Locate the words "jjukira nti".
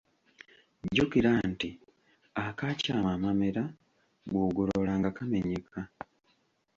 0.85-1.69